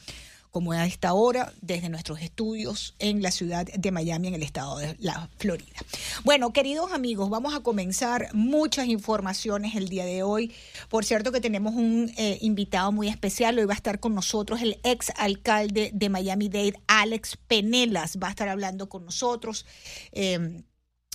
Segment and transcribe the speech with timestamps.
[0.51, 4.77] como a esta hora, desde nuestros estudios en la ciudad de Miami, en el estado
[4.77, 5.77] de la Florida.
[6.25, 10.53] Bueno, queridos amigos, vamos a comenzar muchas informaciones el día de hoy.
[10.89, 14.61] Por cierto que tenemos un eh, invitado muy especial, hoy va a estar con nosotros
[14.61, 19.65] el ex alcalde de Miami-Dade, Alex Penelas, va a estar hablando con nosotros.
[20.11, 20.63] Eh,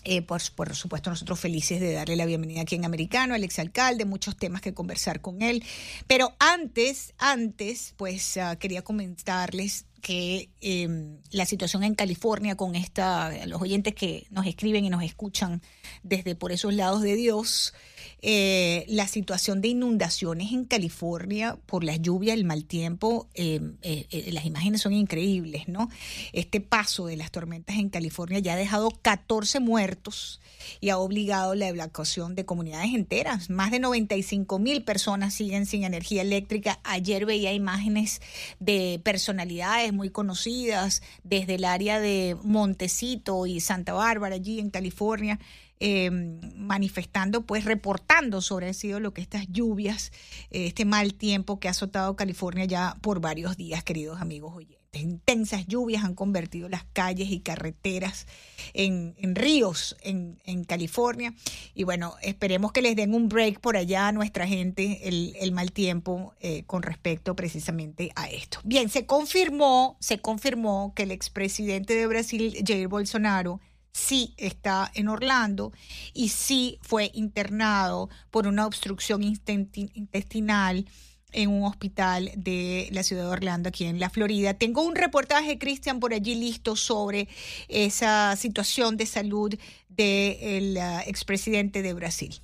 [0.08, 4.04] eh, por, por, supuesto, nosotros felices de darle la bienvenida aquí en Americano, al exalcalde,
[4.04, 5.64] muchos temas que conversar con él.
[6.06, 13.46] Pero antes, antes, pues uh, quería comentarles que eh, la situación en California con esta,
[13.46, 15.60] los oyentes que nos escriben y nos escuchan
[16.04, 17.74] desde por esos lados de Dios,
[18.22, 24.30] eh, la situación de inundaciones en California por la lluvia, el mal tiempo, eh, eh,
[24.32, 25.88] las imágenes son increíbles, ¿no?
[26.32, 30.40] Este paso de las tormentas en California ya ha dejado 14 muertos
[30.80, 33.50] y ha obligado la evacuación de comunidades enteras.
[33.50, 36.80] Más de 95 mil personas siguen sin energía eléctrica.
[36.84, 38.20] Ayer veía imágenes
[38.60, 45.38] de personalidades muy conocidas desde el área de Montecito y Santa Bárbara, allí en California,
[45.80, 50.12] eh, manifestando, pues reportando sobre sido lo que estas lluvias,
[50.50, 54.76] eh, este mal tiempo que ha azotado California ya por varios días, queridos amigos oyentes.
[55.02, 58.26] Intensas lluvias han convertido las calles y carreteras
[58.72, 61.34] en, ríos en, California.
[61.74, 65.52] Y bueno, esperemos que les den un break por allá a nuestra gente el, el
[65.52, 68.60] mal tiempo eh, con respecto precisamente a esto.
[68.64, 73.60] Bien, se confirmó, se confirmó que el expresidente de Brasil, Jair Bolsonaro,
[73.96, 75.72] sí está en Orlando
[76.12, 80.86] y sí fue internado por una obstrucción intestinal
[81.32, 84.54] en un hospital de la ciudad de Orlando, aquí en la Florida.
[84.54, 87.28] Tengo un reportaje, Cristian, por allí listo sobre
[87.68, 89.54] esa situación de salud
[89.88, 92.40] del uh, expresidente de Brasil.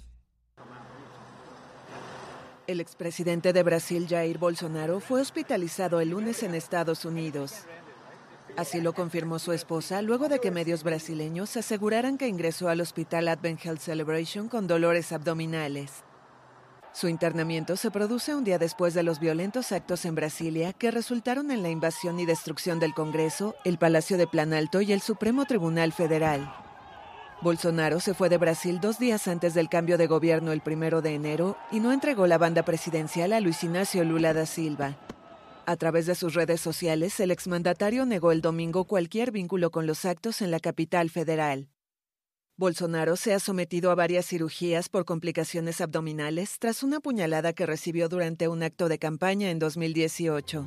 [2.66, 7.66] El expresidente de Brasil, Jair Bolsonaro, fue hospitalizado el lunes en Estados Unidos.
[8.56, 13.28] Así lo confirmó su esposa luego de que medios brasileños aseguraran que ingresó al hospital
[13.28, 16.04] Advent Health Celebration con dolores abdominales.
[16.92, 21.50] Su internamiento se produce un día después de los violentos actos en Brasilia que resultaron
[21.50, 25.92] en la invasión y destrucción del Congreso, el Palacio de Planalto y el Supremo Tribunal
[25.92, 26.54] Federal.
[27.40, 31.14] Bolsonaro se fue de Brasil dos días antes del cambio de gobierno el primero de
[31.14, 34.98] enero y no entregó la banda presidencial a Luis Ignacio Lula da Silva.
[35.64, 40.04] A través de sus redes sociales, el exmandatario negó el domingo cualquier vínculo con los
[40.04, 41.68] actos en la capital federal.
[42.56, 48.08] Bolsonaro se ha sometido a varias cirugías por complicaciones abdominales tras una puñalada que recibió
[48.08, 50.66] durante un acto de campaña en 2018.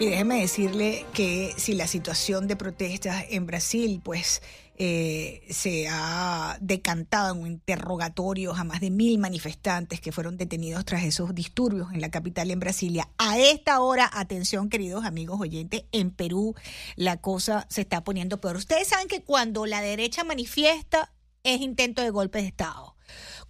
[0.00, 4.42] Y déjeme decirle que si la situación de protestas en Brasil, pues
[4.76, 11.04] eh, se ha decantado en interrogatorios a más de mil manifestantes que fueron detenidos tras
[11.04, 13.08] esos disturbios en la capital, en Brasilia.
[13.18, 16.54] A esta hora, atención queridos amigos oyentes, en Perú
[16.96, 18.56] la cosa se está poniendo peor.
[18.56, 21.12] Ustedes saben que cuando la derecha manifiesta
[21.44, 22.93] es intento de golpe de Estado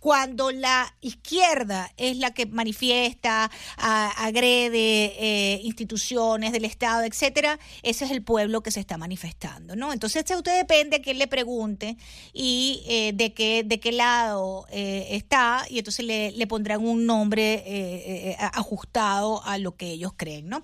[0.05, 8.11] cuando la izquierda es la que manifiesta, agrede eh, instituciones del Estado, etcétera, ese es
[8.11, 9.93] el pueblo que se está manifestando, ¿no?
[9.93, 11.97] Entonces, usted depende que él le pregunte
[12.33, 17.07] y eh, de qué de qué lado eh, está y entonces le, le pondrán un
[17.07, 20.63] nombre ajustado a lo que ellos creen, ¿no?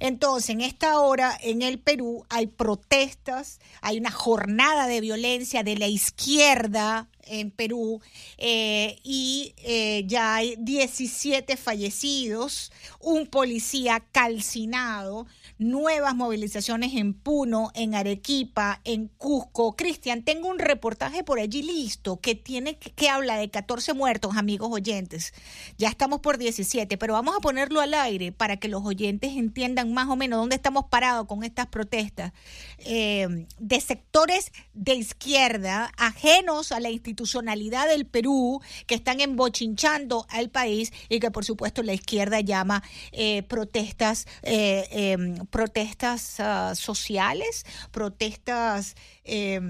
[0.00, 5.76] Entonces, en esta hora en el Perú hay protestas, hay una jornada de violencia de
[5.76, 8.00] la izquierda en Perú
[8.38, 15.26] eh, y eh, ya hay 17 fallecidos, un policía calcinado,
[15.60, 19.76] nuevas movilizaciones en Puno, en Arequipa, en Cusco.
[19.76, 24.70] Cristian, tengo un reportaje por allí listo que tiene que habla de 14 muertos, amigos
[24.72, 25.34] oyentes.
[25.76, 29.92] Ya estamos por 17, pero vamos a ponerlo al aire para que los oyentes entiendan
[29.92, 32.32] más o menos dónde estamos parados con estas protestas
[32.78, 40.48] eh, de sectores de izquierda ajenos a la institucionalidad del Perú que están embochinchando al
[40.48, 47.64] país y que por supuesto la izquierda llama eh, protestas eh, em, protestas uh, sociales,
[47.90, 49.60] protestas eh,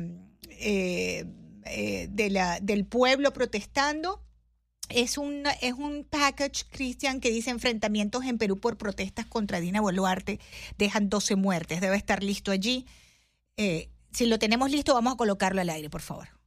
[0.50, 1.26] eh,
[1.64, 2.08] eh,
[2.62, 4.22] del pueblo protestando.
[4.88, 9.80] Es un, es un package, Cristian, que dice enfrentamientos en Perú por protestas contra Dina
[9.80, 10.40] Boluarte.
[10.78, 11.80] Dejan 12 muertes.
[11.80, 12.86] Debe estar listo allí.
[13.56, 16.39] si lo tenemos listo, vamos a colocarlo al aire, por favor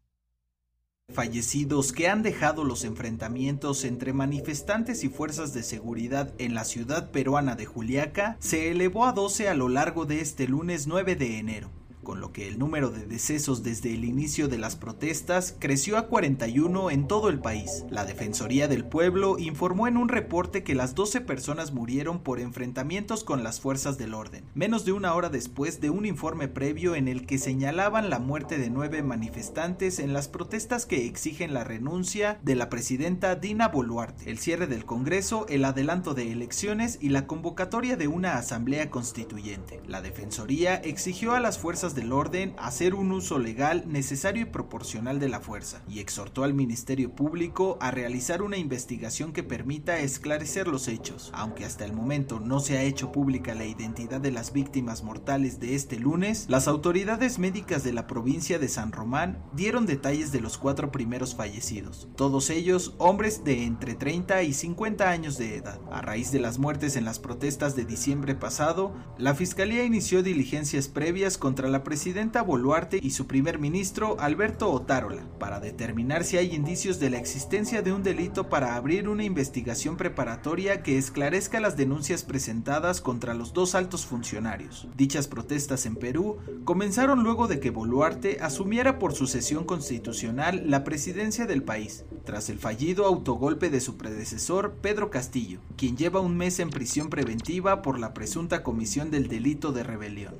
[1.13, 7.11] fallecidos que han dejado los enfrentamientos entre manifestantes y fuerzas de seguridad en la ciudad
[7.11, 11.39] peruana de Juliaca se elevó a 12 a lo largo de este lunes 9 de
[11.39, 11.69] enero
[12.03, 16.07] con lo que el número de decesos desde el inicio de las protestas creció a
[16.07, 17.85] 41 en todo el país.
[17.89, 23.23] La Defensoría del Pueblo informó en un reporte que las 12 personas murieron por enfrentamientos
[23.23, 27.07] con las fuerzas del orden, menos de una hora después de un informe previo en
[27.07, 32.39] el que señalaban la muerte de nueve manifestantes en las protestas que exigen la renuncia
[32.43, 37.27] de la presidenta Dina Boluarte, el cierre del Congreso, el adelanto de elecciones y la
[37.27, 39.81] convocatoria de una asamblea constituyente.
[39.87, 45.19] La Defensoría exigió a las fuerzas del orden hacer un uso legal necesario y proporcional
[45.19, 50.67] de la fuerza, y exhortó al Ministerio Público a realizar una investigación que permita esclarecer
[50.67, 51.31] los hechos.
[51.33, 55.59] Aunque hasta el momento no se ha hecho pública la identidad de las víctimas mortales
[55.59, 60.41] de este lunes, las autoridades médicas de la provincia de San Román dieron detalles de
[60.41, 65.79] los cuatro primeros fallecidos, todos ellos hombres de entre 30 y 50 años de edad.
[65.91, 70.87] A raíz de las muertes en las protestas de diciembre pasado, la Fiscalía inició diligencias
[70.87, 76.53] previas contra la presidenta Boluarte y su primer ministro Alberto Otárola para determinar si hay
[76.53, 81.77] indicios de la existencia de un delito para abrir una investigación preparatoria que esclarezca las
[81.77, 84.87] denuncias presentadas contra los dos altos funcionarios.
[84.95, 91.45] Dichas protestas en Perú comenzaron luego de que Boluarte asumiera por sucesión constitucional la presidencia
[91.45, 96.59] del país, tras el fallido autogolpe de su predecesor Pedro Castillo, quien lleva un mes
[96.59, 100.35] en prisión preventiva por la presunta comisión del delito de rebelión.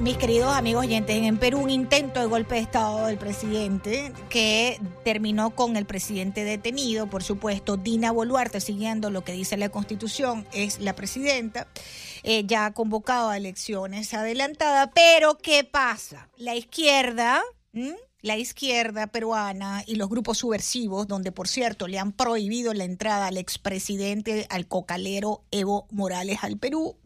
[0.00, 4.80] Mis queridos amigos oyentes, en Perú un intento de golpe de Estado del presidente que
[5.02, 10.46] terminó con el presidente detenido, por supuesto, Dina Boluarte, siguiendo lo que dice la Constitución,
[10.52, 11.66] es la presidenta,
[12.22, 16.28] eh, ya ha convocado a elecciones adelantadas, pero ¿qué pasa?
[16.36, 17.42] La izquierda...
[18.22, 23.26] la izquierda peruana y los grupos subversivos, donde por cierto le han prohibido la entrada
[23.26, 26.96] al expresidente, al cocalero Evo Morales al Perú,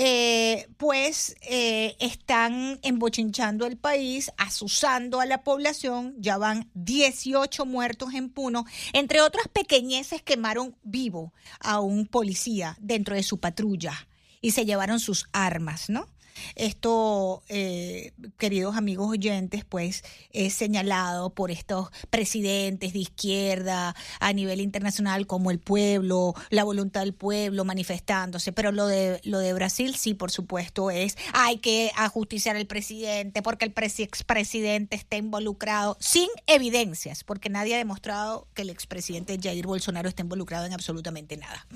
[0.00, 6.14] eh, pues eh, están embochinchando el país, asusando a la población.
[6.18, 8.64] Ya van 18 muertos en Puno.
[8.92, 14.06] Entre otras pequeñeces, quemaron vivo a un policía dentro de su patrulla
[14.40, 16.06] y se llevaron sus armas, ¿no?
[16.54, 24.60] Esto, eh, queridos amigos oyentes, pues es señalado por estos presidentes de izquierda a nivel
[24.60, 28.52] internacional como el pueblo, la voluntad del pueblo manifestándose.
[28.52, 33.42] Pero lo de, lo de Brasil sí, por supuesto, es hay que ajusticiar al presidente
[33.42, 39.66] porque el expresidente está involucrado sin evidencias, porque nadie ha demostrado que el expresidente Jair
[39.66, 41.66] Bolsonaro esté involucrado en absolutamente nada.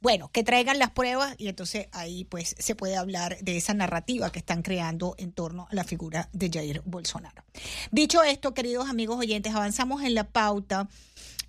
[0.00, 4.30] Bueno, que traigan las pruebas y entonces ahí pues se puede hablar de esa narrativa
[4.30, 7.42] que están creando en torno a la figura de Jair Bolsonaro.
[7.90, 10.88] Dicho esto, queridos amigos oyentes, avanzamos en la pauta.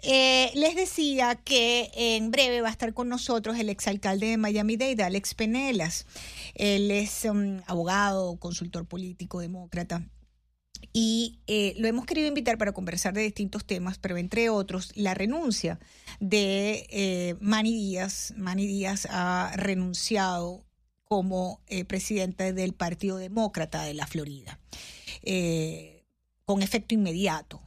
[0.02, 5.04] Eh, les decía que en breve va a estar con nosotros el exalcalde de Miami-Dade,
[5.04, 6.08] Alex Penelas.
[6.56, 10.04] Él es um, abogado, consultor político, demócrata
[10.92, 15.14] y eh, lo hemos querido invitar para conversar de distintos temas, pero entre otros la
[15.14, 15.80] renuncia
[16.20, 18.34] de eh, Manny Díaz.
[18.38, 20.66] Manny Díaz ha renunciado
[21.04, 24.60] como eh, presidente del Partido Demócrata de la Florida,
[26.46, 27.62] con efecto inmediato.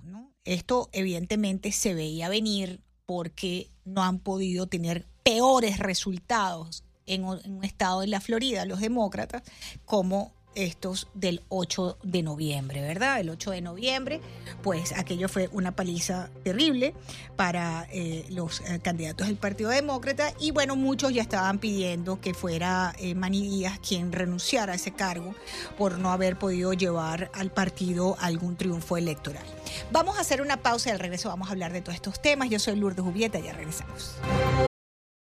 [0.44, 8.00] Esto evidentemente se veía venir porque no han podido tener peores resultados en un estado
[8.00, 9.42] de la Florida, los demócratas,
[9.84, 13.20] como estos del 8 de noviembre, ¿verdad?
[13.20, 14.20] El 8 de noviembre,
[14.62, 16.94] pues aquello fue una paliza terrible
[17.36, 22.34] para eh, los eh, candidatos del Partido Demócrata y bueno, muchos ya estaban pidiendo que
[22.34, 25.34] fuera eh, Manny Díaz quien renunciara a ese cargo
[25.78, 29.44] por no haber podido llevar al partido algún triunfo electoral.
[29.90, 32.50] Vamos a hacer una pausa y al regreso vamos a hablar de todos estos temas.
[32.50, 34.16] Yo soy Lourdes Jubieta ya regresamos.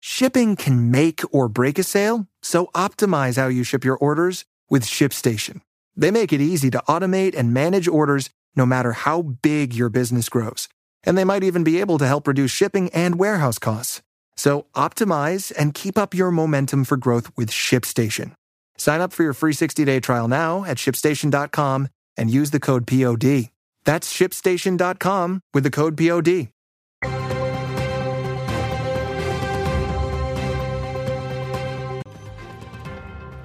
[0.03, 4.85] Shipping can make or break a sale, so optimize how you ship your orders with
[4.85, 5.61] ShipStation.
[5.97, 10.29] They make it easy to automate and manage orders no matter how big your business
[10.29, 10.69] grows.
[11.05, 14.03] And they might even be able to help reduce shipping and warehouse costs.
[14.37, 18.33] So optimize and keep up your momentum for growth with ShipStation.
[18.79, 23.51] Sign up for your free 60-day trial now at shipstation.com and use the code POD.
[23.85, 26.49] That's shipstation.com with the code POD.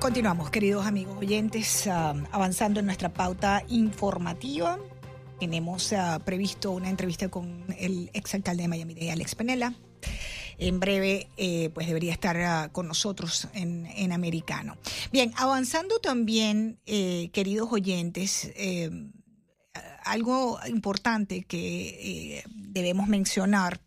[0.06, 4.78] Continuamos, queridos amigos oyentes, ah, avanzando en nuestra pauta informativa.
[5.40, 9.74] Tenemos ah, previsto una entrevista con el exalcalde de Miami, Alex Penela.
[10.60, 14.78] En breve, eh, pues debería estar ah, con nosotros en, Americano.
[15.12, 18.92] Bien, avanzando también, eh, queridos oyentes, eh,
[20.04, 23.82] algo importante que debemos mencionar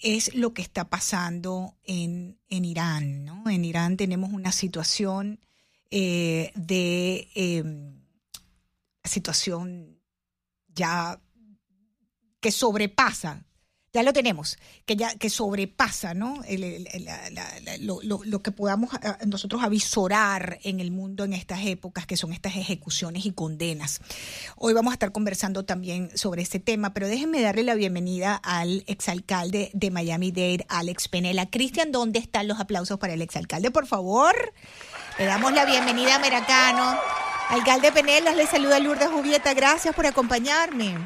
[0.00, 3.24] es lo que está pasando en, en Irán.
[3.24, 3.50] ¿no?
[3.50, 5.40] En Irán tenemos una situación
[5.90, 8.02] eh, de em,
[9.04, 10.00] situación
[10.68, 11.20] ya
[12.40, 13.44] que sobrepasa
[13.96, 16.42] ya lo tenemos, que ya que sobrepasa ¿no?
[17.80, 18.90] lo, que podamos
[19.26, 24.02] nosotros avisorar en el mundo en estas épocas, que son estas ejecuciones y condenas.
[24.56, 28.84] Hoy vamos a estar conversando también sobre ese tema, pero déjenme darle la bienvenida al
[28.86, 31.48] exalcalde de Miami-Dade, Alex Penela.
[31.48, 34.52] Cristian, ¿dónde están los aplausos para el exalcalde, por favor?
[35.18, 36.98] Le damos la bienvenida a Meracano.
[37.48, 39.54] Alcalde Penelas, le saluda Lourdes Jubieta.
[39.54, 40.98] Gracias por acompañarme.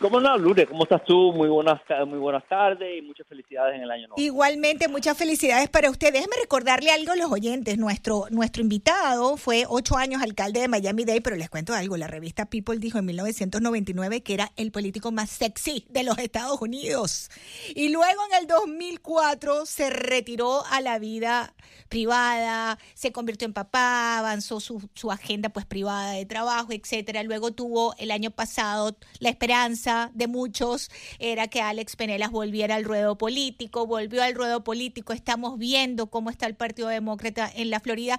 [0.00, 0.68] ¿Cómo no, Lourdes?
[0.68, 1.32] ¿Cómo estás tú?
[1.32, 4.20] Muy buenas, muy buenas tardes y muchas felicidades en el año nuevo.
[4.20, 6.12] Igualmente, muchas felicidades para usted.
[6.12, 7.78] Déjeme recordarle algo a los oyentes.
[7.78, 11.96] Nuestro, nuestro invitado fue ocho años alcalde de Miami-Dade, pero les cuento algo.
[11.96, 16.60] La revista People dijo en 1999 que era el político más sexy de los Estados
[16.60, 17.30] Unidos.
[17.74, 21.54] Y luego en el 2004 se retiró a la vida
[21.88, 27.22] privada, se convirtió en papá, avanzó su, su agenda pues privada de trabajo, etcétera.
[27.22, 29.75] Luego tuvo el año pasado la esperanza
[30.14, 35.58] de muchos era que Alex Penelas volviera al ruedo político, volvió al ruedo político, estamos
[35.58, 38.18] viendo cómo está el Partido Demócrata en la Florida.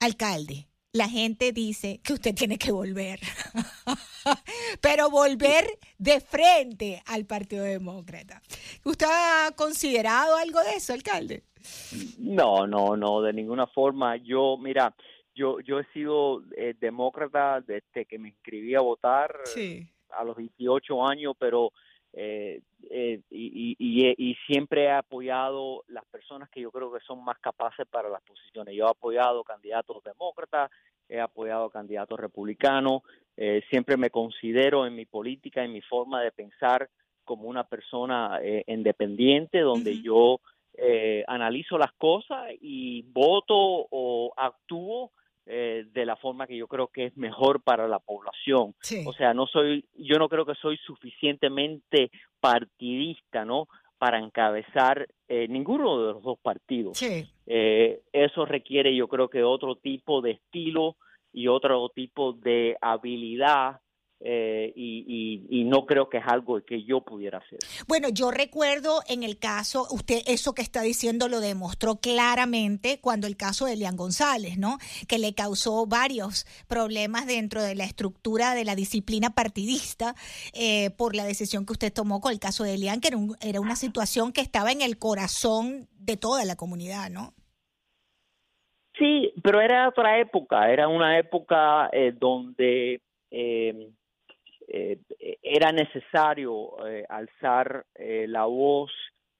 [0.00, 3.20] Alcalde, la gente dice que usted tiene que volver,
[4.82, 5.64] pero volver
[5.98, 8.42] de frente al Partido Demócrata.
[8.84, 11.44] ¿Usted ha considerado algo de eso, alcalde?
[12.18, 14.16] No, no, no, de ninguna forma.
[14.16, 14.94] Yo, mira,
[15.34, 19.34] yo, yo he sido eh, demócrata desde que me inscribí a votar
[20.16, 21.72] a los 18 años, pero
[22.12, 27.24] eh, eh, y, y, y, siempre he apoyado las personas que yo creo que son
[27.24, 28.74] más capaces para las posiciones.
[28.74, 30.70] Yo he apoyado candidatos demócratas,
[31.08, 33.02] he apoyado candidatos republicanos,
[33.70, 36.88] siempre me considero en mi política, en mi forma de pensar
[37.24, 40.40] como una persona independiente, donde yo
[40.74, 45.12] eh, analizo las cosas y voto o actúo
[45.46, 48.74] eh, de la forma que yo creo que es mejor para la población.
[49.06, 53.68] O sea, no soy, yo no creo que soy suficientemente partidista, ¿no?
[54.02, 56.98] para encabezar eh, ninguno de los dos partidos.
[56.98, 57.24] Sí.
[57.46, 60.96] Eh, eso requiere, yo creo que otro tipo de estilo
[61.32, 63.80] y otro tipo de habilidad
[64.24, 67.58] eh, y, y, no creo que es algo que yo pudiera hacer.
[67.88, 73.26] Bueno, yo recuerdo en el caso, usted eso que está diciendo lo demostró claramente cuando
[73.26, 74.78] el caso de Elian González, ¿no?
[75.08, 80.14] Que le causó varios problemas dentro de la estructura de la disciplina partidista
[80.54, 83.60] eh, por la decisión que usted tomó con el caso de Elian, que era, era
[83.60, 87.34] una situación que estaba en el corazón de toda la comunidad, ¿no?
[88.98, 93.00] Sí, pero era otra época, era una época eh, donde
[93.32, 93.90] eh,
[94.74, 94.98] eh,
[95.42, 98.90] era necesario eh, alzar eh, la voz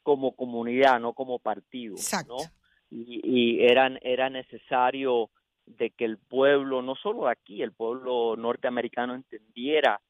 [0.02, 1.96] como comunidad, no como partido,
[2.28, 2.36] ¿no?
[2.90, 5.30] Y, y eran, era necesario
[5.64, 10.02] de que el pueblo, no solo aquí, el pueblo norteamericano entendiera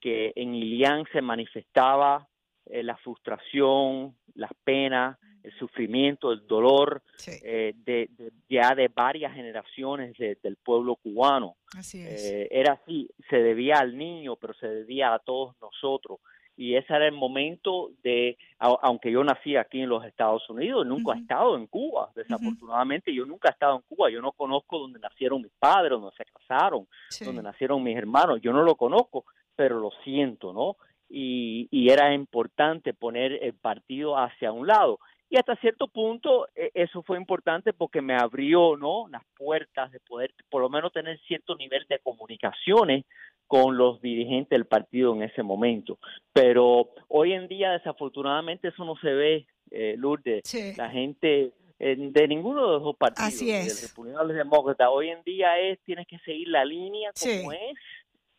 [0.00, 2.26] que en Ilián se manifestaba
[2.66, 5.16] la frustración, las penas,
[5.48, 8.10] el sufrimiento, el dolor eh, de,
[8.48, 11.56] ya de varias generaciones del pueblo cubano.
[11.94, 16.20] Eh, era así, se debía al niño, pero se debía a todos nosotros.
[16.56, 21.14] Y ese era el momento de, aunque yo nací aquí en los Estados Unidos, nunca
[21.14, 24.98] he estado en Cuba, desafortunadamente yo nunca he estado en Cuba, yo no conozco donde
[24.98, 26.88] nacieron mis padres, donde se casaron,
[27.24, 29.24] donde nacieron mis hermanos, yo no lo conozco,
[29.54, 30.76] pero lo siento, ¿no?
[31.08, 34.98] Y, y, era importante poner el partido hacia un lado
[35.30, 40.00] y hasta cierto punto e, eso fue importante porque me abrió no las puertas de
[40.00, 43.04] poder por lo menos tener cierto nivel de comunicaciones
[43.46, 45.98] con los dirigentes del partido en ese momento.
[46.32, 50.42] Pero hoy en día desafortunadamente eso no se ve eh, Lourdes.
[50.76, 53.80] La gente eh, de ninguno de los dos partidos Así es.
[53.80, 57.78] del republicano y demócrata hoy en día es tienes que seguir la línea como es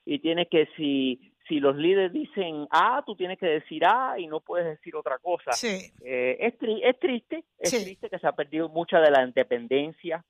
[0.05, 4.27] y tienes que si si los líderes dicen A, tú tienes que decir A y
[4.27, 5.51] no puedes decir otra cosa.
[5.51, 5.91] Sí.
[6.01, 10.23] Eh, es, es, triste, es triste que se ha perdido mucha de la independencia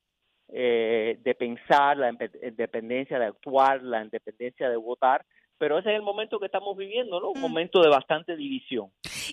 [0.47, 5.23] eh, de pensar, la independencia de actuar, la independencia de votar,
[5.59, 7.31] pero ese es el momento que estamos viviendo, ¿no?
[7.31, 7.41] Un mm.
[7.41, 8.89] momento de bastante división.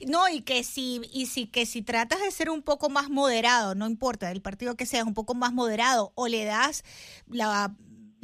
[0.06, 3.74] No, y que si y si que si tratas de ser un poco más moderado,
[3.74, 6.82] no importa, el partido que seas un poco más moderado o le das
[7.28, 7.74] la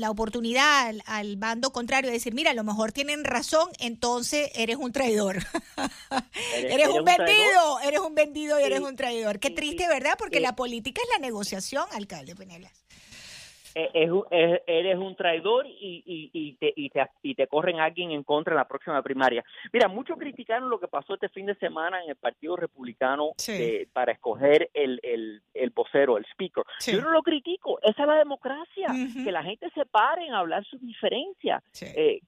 [0.02, 4.76] la oportunidad al, bando contrario de decir, mira, a lo mejor tienen razón, entonces eres
[4.76, 5.36] un traidor.
[6.56, 9.38] eres, un, vendido, eres un vendido y eres un traidor.
[9.38, 10.14] Qué triste, ¿verdad?
[10.18, 12.81] Porque la política es la negociación, alcalde Penelas.
[13.74, 18.10] Eh, es, eres un traidor y, y, y, te, y, te, y te corren alguien
[18.10, 19.44] en contra en la próxima primaria.
[19.72, 23.30] Mira, muchos criticaron lo que pasó este fin de semana en el Partido Republicano
[23.92, 26.64] para escoger el, el, el vocero, el speaker.
[26.86, 28.88] Yo no lo critico, esa es la democracia,
[29.24, 31.62] que la gente se pare en hablar sus diferencias.
[31.80, 32.20] Eh,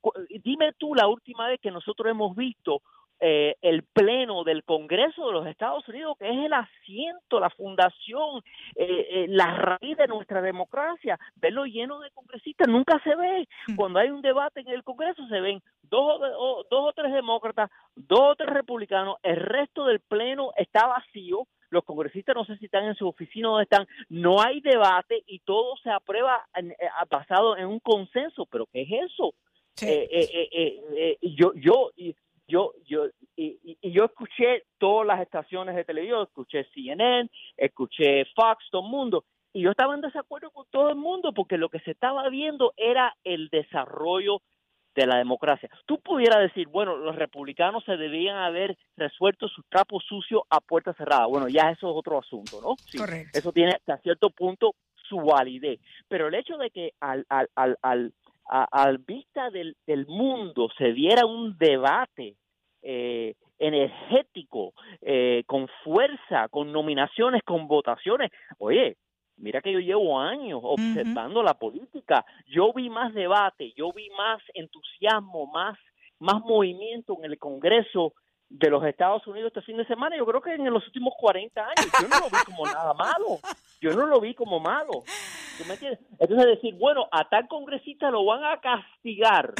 [0.42, 2.82] dime tú la última vez que nosotros hemos visto
[3.20, 8.42] eh, el pleno del Congreso de los Estados Unidos, que es el asiento, la fundación,
[8.74, 13.48] eh, eh, la raíz de nuestra democracia, verlo lleno de congresistas, nunca se ve.
[13.68, 13.76] Mm.
[13.76, 17.70] Cuando hay un debate en el Congreso se ven dos o, dos o tres demócratas,
[17.94, 22.66] dos o tres republicanos, el resto del pleno está vacío, los congresistas no sé si
[22.66, 26.44] están en su oficina o están, no hay debate y todo se aprueba
[27.08, 29.34] basado en un consenso, pero ¿qué es eso?
[31.22, 31.90] yo, yo,
[32.46, 38.82] yo, yo, y, yo escuché todas las estaciones de televisión, escuché CNN, escuché Fox, todo
[38.82, 41.92] el mundo, y yo estaba en desacuerdo con todo el mundo porque lo que se
[41.92, 44.42] estaba viendo era el desarrollo
[44.94, 45.68] de la democracia.
[45.86, 50.92] Tú pudieras decir, bueno, los republicanos se debían haber resuelto sus trapos sucios a puerta
[50.94, 51.26] cerrada.
[51.26, 52.76] Bueno, ya eso es otro asunto, ¿no?
[52.96, 53.38] Correcto.
[53.38, 54.74] Eso tiene hasta cierto punto
[55.08, 55.80] su validez.
[56.08, 58.12] Pero el hecho de que al, al, al, al
[58.46, 62.36] al vista del, del, mundo se diera un debate
[62.82, 68.30] eh, energético, eh, con fuerza, con nominaciones, con votaciones.
[68.58, 68.96] Oye,
[69.36, 72.24] mira que yo llevo años observando la política.
[72.46, 75.78] Yo vi más debate, yo vi más entusiasmo, más,
[76.18, 78.12] más movimiento en el Congreso
[78.48, 81.60] de los Estados Unidos este fin de semana, yo creo que en los últimos 40
[81.60, 83.38] años, yo no lo vi como nada malo,
[83.80, 85.02] yo no lo vi como malo.
[85.58, 86.00] ¿Tú me entiendes?
[86.18, 89.54] Entonces decir, bueno, a tal congresista lo van a castigar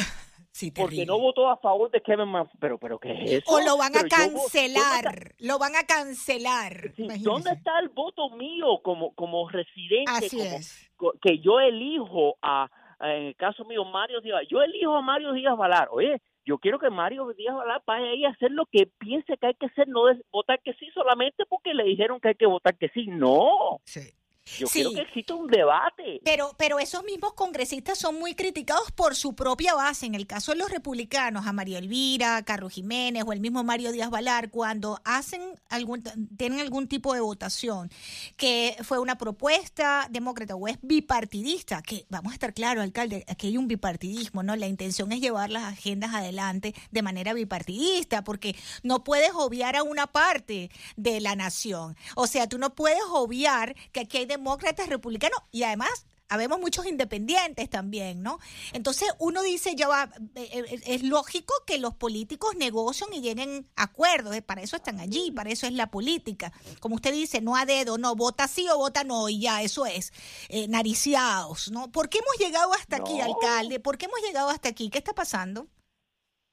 [0.77, 2.59] porque no votó a favor de Kevin McCarthy.
[2.61, 3.53] Pero, pero, ¿qué es eso?
[3.53, 6.95] O lo van a cancelar, lo van a cancelar.
[7.21, 10.11] ¿Dónde está el voto mío como, como residente?
[10.13, 10.91] Así es.
[11.21, 12.71] Que yo elijo a,
[13.01, 15.89] en el caso mío, Mario Díaz, yo elijo a Mario Díaz Valar.
[15.91, 19.47] Oye, yo quiero que Mario Díaz Valar vaya ahí a hacer lo que piense que
[19.47, 22.77] hay que hacer, no votar que sí solamente porque le dijeron que hay que votar
[22.77, 23.07] que sí.
[23.07, 23.81] No.
[23.85, 24.13] Sí.
[24.47, 26.21] Yo quiero que exista un debate.
[26.23, 30.05] Pero, pero esos mismos congresistas son muy criticados por su propia base.
[30.05, 33.65] En el caso de los republicanos, a María Elvira, a Carlos Jiménez o el mismo
[33.65, 36.03] Mario Díaz Valar, cuando hacen algún,
[36.37, 37.91] tienen algún tipo de votación
[38.37, 43.47] que fue una propuesta demócrata o es bipartidista, que vamos a estar claro, alcalde, aquí
[43.47, 44.57] hay un bipartidismo, ¿no?
[44.57, 49.83] La intención es llevar las agendas adelante de manera bipartidista, porque no puedes obviar a
[49.83, 51.97] una parte de la nación.
[52.15, 56.87] O sea, tú no puedes obviar que aquí hay demócratas, republicanos y además habemos muchos
[56.87, 58.39] independientes también, ¿no?
[58.73, 63.67] Entonces uno dice, ya va, eh, eh, es lógico que los políticos negocien y lleguen
[63.77, 66.53] a acuerdos, eh, para eso están allí, para eso es la política.
[66.81, 69.87] Como usted dice, no a dedo, no, vota sí o vota no, y ya, eso
[69.87, 70.13] es,
[70.49, 71.91] eh, nariciados, ¿no?
[71.93, 73.81] ¿Por qué hemos llegado hasta aquí, alcalde?
[73.81, 74.91] ¿Por qué hemos llegado hasta aquí?
[74.91, 75.67] ¿Qué está pasando?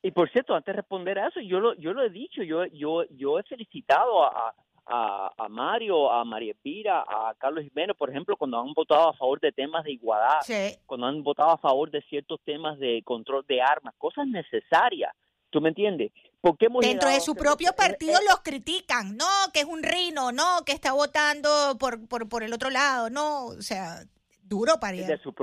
[0.04, 2.65] Y por cierto, antes de responder a eso, yo lo, yo lo he dicho, yo,
[2.65, 4.54] yo, yo he felicitado a
[4.92, 9.14] a, a Mario, a María Pira, a Carlos Jiménez, por ejemplo, cuando han votado a
[9.14, 10.40] favor de temas de igualdad,
[10.86, 15.14] cuando han votado a favor de ciertos temas de control de armas, cosas necesarias.
[15.50, 16.12] ¿Tú me entiendes?
[16.40, 20.72] Porque Dentro de su propio partido los critican, no, que es un rino, no, que
[20.72, 24.02] está votando por, por, por el otro lado, no, o sea,
[24.42, 25.34] duro para De su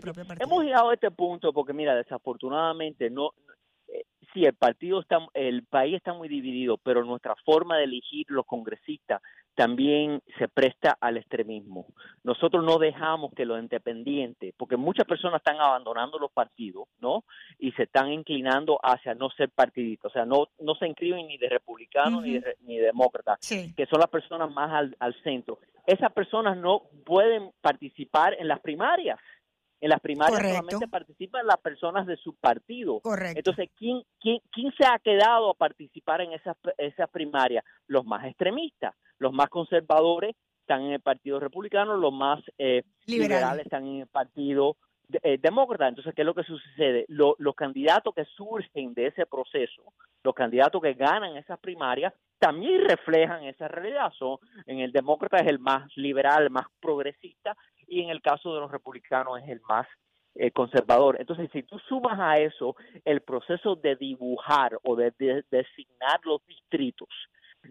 [0.00, 0.44] propio partido.
[0.46, 3.32] Hemos llegado a este punto porque, mira, desafortunadamente no,
[4.32, 8.46] sí, el partido está, el país está muy dividido, pero nuestra forma de elegir los
[8.46, 9.20] congresistas
[9.54, 11.86] también se presta al extremismo.
[12.22, 17.24] Nosotros no dejamos que los independientes, porque muchas personas están abandonando los partidos, ¿no?
[17.58, 21.38] Y se están inclinando hacia no ser partidistas, o sea, no, no se inscriben ni
[21.38, 25.58] de republicanos ni, de, ni demócratas, que son las personas más al, al centro.
[25.86, 29.18] Esas personas no pueden participar en las primarias
[29.80, 33.00] en las primarias solamente participan las personas de su partido.
[33.00, 33.38] Correcto.
[33.38, 37.64] Entonces, ¿quién, quién, quién se ha quedado a participar en esas, esas primarias?
[37.86, 43.64] Los más extremistas, los más conservadores están en el Partido Republicano, los más eh, liberales
[43.64, 44.76] están en el Partido
[45.22, 45.88] eh, Demócrata.
[45.88, 47.04] Entonces, ¿qué es lo que sucede?
[47.08, 49.82] los candidatos que surgen de ese proceso,
[50.22, 54.12] los candidatos que ganan esas primarias, también reflejan esa realidad.
[54.18, 58.60] Son, en el Demócrata es el más liberal, más progresista, y en el caso de
[58.60, 59.86] los republicanos es el más
[60.34, 61.16] eh, conservador.
[61.18, 65.12] Entonces, si tú sumas a eso el proceso de dibujar o de,
[65.50, 67.08] designar los distritos,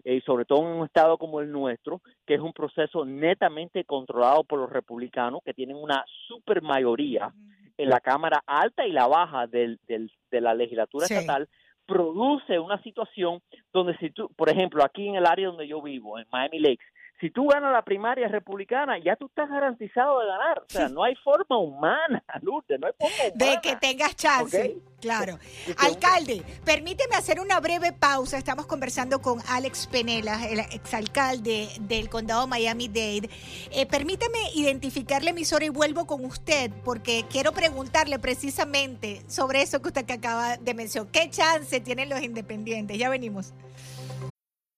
[0.04, 3.84] y eh, sobre todo en un estado como el nuestro, que es un proceso netamente
[3.84, 7.32] controlado por los republicanos, que tienen una super mayoría
[7.76, 11.48] en la Cámara Alta y la Baja del, del, de la legislatura estatal,
[11.86, 13.40] produce una situación
[13.72, 16.84] donde si tú, por ejemplo, aquí en el área donde yo vivo, en Miami Lakes,
[17.20, 20.58] si tú ganas la primaria republicana, ya tú estás garantizado de ganar.
[20.58, 23.54] O sea, no hay forma humana, Lourdes, no hay forma humana.
[23.54, 24.76] De que tengas chance.
[25.00, 25.38] Claro.
[25.78, 28.38] Alcalde, permíteme hacer una breve pausa.
[28.38, 33.30] Estamos conversando con Alex Penela, el exalcalde del condado Miami-Dade.
[33.72, 39.82] Eh, permítame identificar la emisora y vuelvo con usted, porque quiero preguntarle precisamente sobre eso
[39.82, 41.10] que usted acaba de mencionar.
[41.10, 42.96] ¿Qué chance tienen los independientes?
[42.96, 43.54] Ya venimos.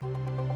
[0.00, 0.55] Thank you.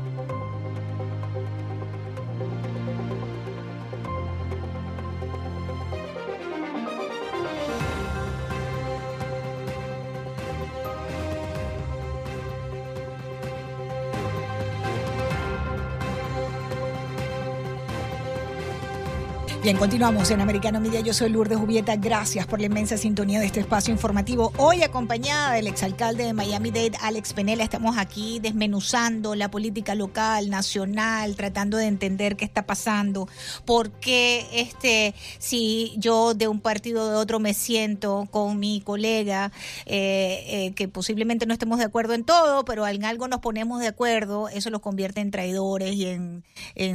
[19.62, 21.00] Bien, continuamos en Americano Media.
[21.00, 21.94] Yo soy Lourdes Jubieta.
[21.96, 24.54] Gracias por la inmensa sintonía de este espacio informativo.
[24.56, 31.36] Hoy acompañada del exalcalde de Miami-Dade, Alex Penela, estamos aquí desmenuzando la política local, nacional,
[31.36, 33.28] tratando de entender qué está pasando,
[33.66, 38.80] por qué este, si yo de un partido o de otro me siento con mi
[38.80, 39.52] colega,
[39.84, 43.80] eh, eh, que posiblemente no estemos de acuerdo en todo, pero en algo nos ponemos
[43.80, 46.44] de acuerdo, eso los convierte en traidores y en,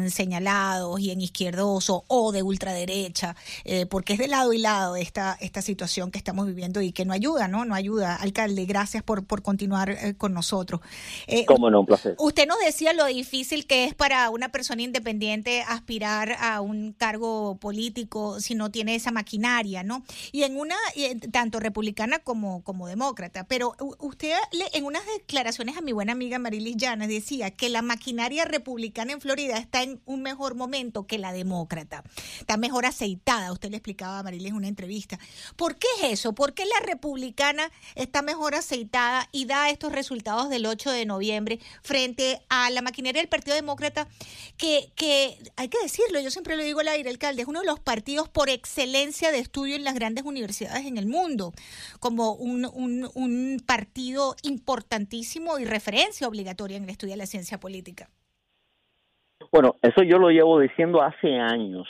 [0.09, 5.37] señalados y en izquierdosos o de ultraderecha, eh, porque es de lado y lado esta,
[5.39, 7.65] esta situación que estamos viviendo y que no ayuda, ¿no?
[7.65, 8.15] No ayuda.
[8.15, 10.81] Alcalde, gracias por, por continuar eh, con nosotros.
[11.27, 12.15] Eh, Cómo no, un placer.
[12.17, 17.57] Usted nos decía lo difícil que es para una persona independiente aspirar a un cargo
[17.57, 20.03] político si no tiene esa maquinaria, ¿no?
[20.31, 20.75] Y en una,
[21.31, 24.33] tanto republicana como, como demócrata, pero usted
[24.73, 29.21] en unas declaraciones a mi buena amiga Marilis Llanes decía que la maquinaria republicana en
[29.21, 32.03] Florida está en un mejor momento que la demócrata,
[32.45, 35.17] está mejor aceitada, usted le explicaba a Marilis en una entrevista.
[35.55, 36.33] ¿Por qué es eso?
[36.33, 41.59] ¿Por qué la republicana está mejor aceitada y da estos resultados del 8 de noviembre
[41.81, 44.07] frente a la maquinaria del Partido Demócrata
[44.59, 47.65] que, que hay que decirlo, yo siempre lo digo al aire, alcalde, es uno de
[47.65, 51.51] los partidos por excelencia de estudio en las grandes universidades en el mundo,
[51.99, 57.59] como un, un, un partido importantísimo y referencia obligatoria en el estudio de la ciencia
[57.59, 58.07] política.
[59.51, 61.87] Bueno, eso yo lo llevo diciendo hace años,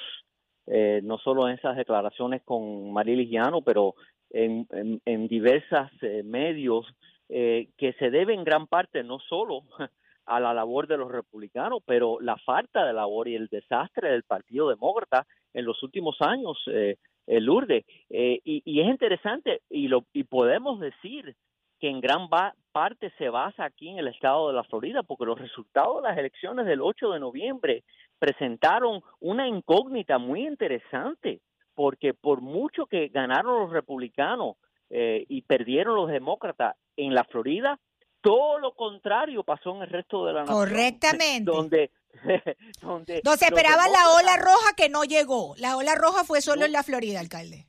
[0.67, 3.95] eh, no solo en esas declaraciones con Marilis Llano, pero
[4.31, 4.67] en,
[5.05, 6.85] en, diversos eh, medios,
[7.29, 9.63] eh, que se debe en gran parte no solo
[10.25, 14.23] a la labor de los republicanos, pero la falta de labor y el desastre del
[14.23, 16.97] Partido Demócrata en los últimos años, eh,
[17.27, 17.85] Lourdes.
[18.09, 21.35] y, y, es interesante, y, lo, y podemos decir
[21.79, 22.27] que en gran
[22.71, 26.17] parte se basa aquí en el estado de la Florida, porque los resultados de las
[26.17, 27.83] elecciones del 8 de noviembre
[28.19, 31.41] presentaron una incógnita muy interesante,
[31.73, 34.55] porque por mucho que ganaron los republicanos
[34.89, 37.79] eh, y perdieron los demócratas en la Florida,
[38.21, 40.57] todo lo contrario pasó en el resto de la nación.
[40.57, 41.51] Correctamente.
[41.51, 41.91] Donde,
[42.81, 45.55] donde, se esperaba la ola roja que no llegó.
[45.57, 47.67] La ola roja fue solo en la Florida, alcalde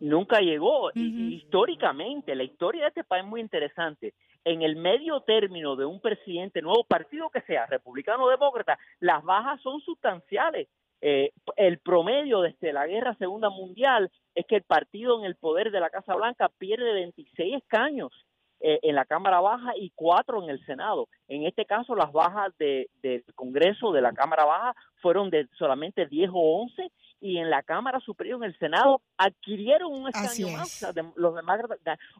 [0.00, 0.90] nunca llegó.
[0.94, 4.14] y, históricamente, la historia de este país es muy interesante.
[4.44, 9.22] En el medio término de un presidente nuevo, partido que sea, republicano o demócrata, las
[9.22, 10.68] bajas son sustanciales.
[11.02, 15.70] Eh, el promedio desde la Guerra Segunda Mundial es que el partido en el poder
[15.70, 18.12] de la Casa Blanca pierde 26 escaños
[18.60, 21.08] eh, en la Cámara Baja y cuatro en el Senado.
[21.28, 26.06] En este caso, las bajas de, del Congreso de la Cámara Baja fueron de solamente
[26.06, 26.90] 10 o 11
[27.22, 30.94] y en la Cámara Superior, en el Senado, adquirieron un escaño más.
[31.16, 31.60] los demás,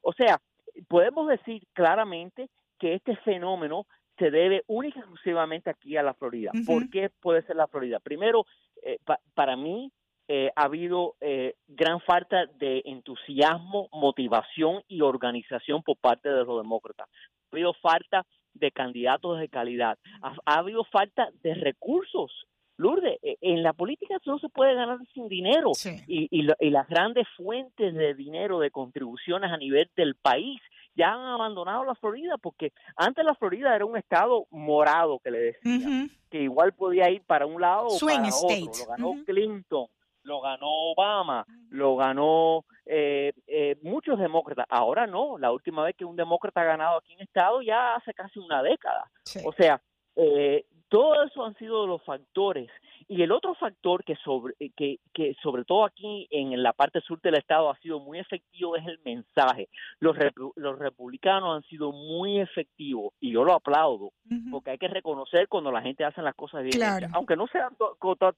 [0.03, 0.41] o sea,
[0.89, 3.87] podemos decir claramente que este fenómeno
[4.19, 6.53] se debe única y exclusivamente aquí a la Florida.
[6.67, 8.01] ¿Por qué puede ser la Florida?
[8.01, 8.45] Primero,
[8.83, 8.99] eh,
[9.35, 9.91] para mí
[10.29, 16.63] eh, ha habido eh, gran falta de entusiasmo, motivación y organización por parte de los
[16.63, 17.09] demócratas.
[17.09, 19.99] Ha habido falta de candidatos de calidad.
[20.23, 22.47] ha habido falta de recursos
[22.81, 25.73] Lourdes, e, en la política no se puede ganar sin dinero.
[26.07, 30.61] Y, y, las grandes fuentes de dinero de contribuciones a nivel del país
[30.95, 35.39] ya han abandonado la Florida porque antes la Florida era un estado morado que le
[35.39, 38.71] decía que igual podía ir para un lado o para otro.
[38.79, 39.87] Lo ganó Clinton,
[40.23, 44.67] lo ganó Obama, lo ganó eh, eh, muchos demócratas.
[44.71, 48.15] Ahora no, la última vez que un demócrata ha ganado aquí en estado ya hace
[48.15, 49.05] casi una década.
[49.45, 49.81] O sea,
[50.17, 52.69] eh, todo eso han sido los factores.
[53.09, 57.01] Y el otro factor que sobre, eh, que, que sobre todo aquí en la parte
[57.01, 59.69] sur del estado ha sido muy efectivo es el mensaje.
[59.99, 60.17] Los,
[60.57, 64.13] los republicanos han sido muy efectivos y yo lo aplaudo
[64.51, 66.79] porque hay que reconocer cuando la gente hace las cosas bien.
[67.13, 67.71] Aunque no sea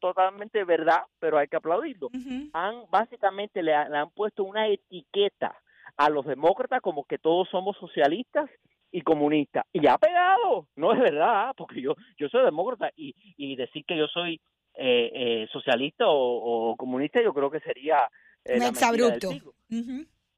[0.01, 2.09] totalmente verdad, pero hay que aplaudirlo.
[2.53, 5.55] Han básicamente le, le han puesto una etiqueta
[5.97, 8.49] a los demócratas como que todos somos socialistas
[8.93, 9.67] y comunista.
[9.73, 13.97] Y ha pegado, no es verdad, porque yo, yo soy demócrata y, y decir que
[13.97, 14.41] yo soy
[14.75, 18.09] eh, eh, socialista o, comunista yo creo que sería...
[18.45, 19.31] Eh, Un exabrupto.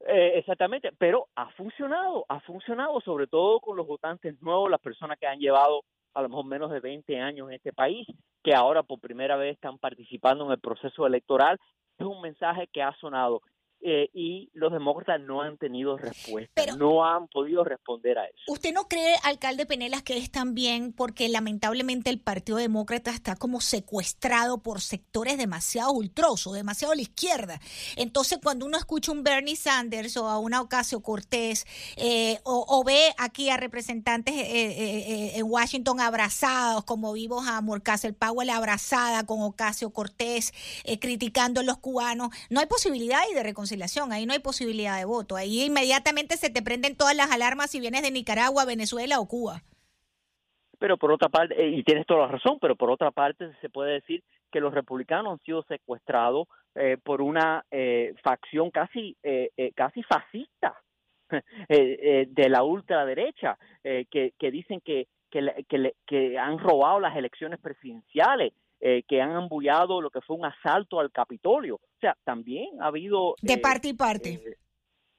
[0.07, 5.17] Eh, exactamente, pero ha funcionado, ha funcionado sobre todo con los votantes nuevos, las personas
[5.17, 8.07] que han llevado a lo mejor menos de 20 años en este país,
[8.43, 11.59] que ahora por primera vez están participando en el proceso electoral.
[11.97, 13.41] Es un mensaje que ha sonado
[13.87, 18.39] eh, y los demócratas no han tenido respuesta, no han podido responder a eso.
[18.47, 23.61] ¿Usted no cree, alcalde Penelas, que es también porque lamentablemente el Partido Demócrata está como
[23.61, 27.59] secuestrado por sectores demasiado ultrosos, demasiado a la izquierda?
[27.95, 33.13] Entonces, cuando uno escucha un Bernie Sanders o a una Ocasio Cortés eh, o, ve
[33.19, 39.91] aquí a representantes eh, en Washington abrazados, como vimos a Morcastle Powell abrazada con Ocasio
[39.91, 40.53] Cortés,
[40.99, 43.43] criticando a los cubanos, no hay posibilidad de
[44.11, 47.79] ahí no hay posibilidad de voto, ahí inmediatamente se te prenden todas las alarmas si
[47.79, 49.61] vienes de Nicaragua, Venezuela o Cuba.
[50.79, 53.69] Pero por otra parte, eh, y tienes toda la razón, pero por otra parte se
[53.69, 59.17] puede decir que los republicanos han sido secuestrados eh, por una eh, facción casi,
[59.75, 60.81] casi fascista
[61.69, 68.53] de la ultraderecha, que, que dicen que, que han robado las elecciones presidenciales,
[68.87, 71.77] eh, que han ambullado lo que fue un asalto al Capitolio.
[71.77, 73.33] O sea, también ha habido...
[73.41, 74.39] De parte y parte.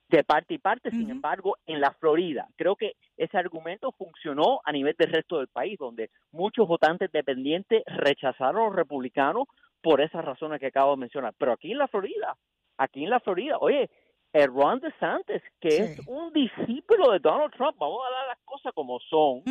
[0.08, 2.46] de parte y parte, sin embargo, en la Florida.
[2.54, 7.82] Creo que ese argumento funcionó a nivel del resto del país, donde muchos votantes dependientes
[7.86, 9.48] rechazaron a los republicanos
[9.82, 11.34] por esas razones que acabo de mencionar.
[11.36, 12.36] Pero aquí en la Florida,
[12.78, 13.90] aquí en la Florida, oye,
[14.32, 18.72] el Ron DeSantis, que es un discípulo de Donald Trump, vamos a dar las cosas
[18.74, 19.42] como son.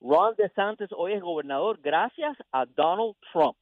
[0.00, 3.56] Ron DeSantis hoy es gobernador gracias a Donald Trump,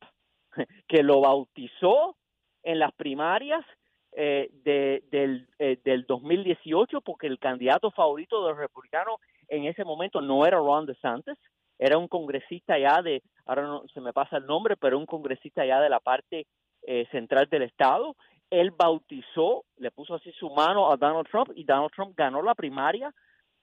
[0.89, 2.17] que lo bautizó
[2.63, 3.65] en las primarias
[4.13, 9.17] eh, de, del, eh, del 2018 porque el candidato favorito de los republicanos
[9.49, 11.39] en ese momento no era Ron DeSantis,
[11.79, 15.65] era un congresista ya de, ahora no se me pasa el nombre, pero un congresista
[15.67, 16.47] ya de la parte
[16.83, 18.15] eh, central del estado.
[18.51, 22.55] Él bautizó, le puso así su mano a Donald Trump y Donald Trump ganó la
[22.55, 23.13] primaria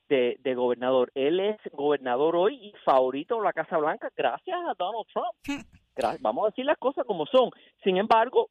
[0.10, 1.12] de, gobernador.
[1.16, 5.66] Él es gobernador hoy y favorito de la Casa Blanca gracias a Donald Trump.
[6.22, 7.52] Vamos a decir las cosas como son.
[7.84, 8.50] Sin embargo,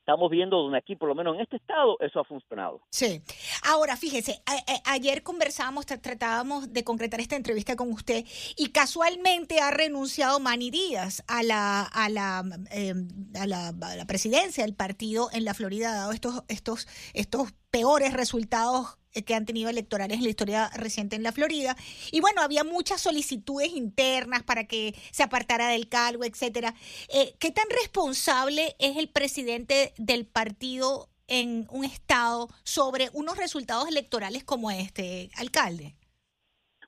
[0.00, 2.80] estamos viendo donde aquí, por lo menos en este estado, eso ha funcionado.
[2.90, 3.22] Sí.
[3.68, 4.42] Ahora, fíjese,
[4.86, 8.24] ayer conversábamos, tratábamos de concretar esta entrevista con usted
[8.56, 13.08] y casualmente ha renunciado Manny Díaz a la, a la, em,
[13.38, 18.99] a la, presidencia del partido en la Florida, dado estos, estos, estos peores resultados eh,
[19.26, 21.74] que han tenido electorales en la historia reciente en la Florida.
[22.12, 26.74] Y bueno, había muchas solicitudes internas para que se apartara del cargo, etcétera.
[27.12, 33.88] Eh, ¿Qué tan responsable es el presidente del partido en un estado sobre unos resultados
[33.88, 35.94] electorales como este, alcalde?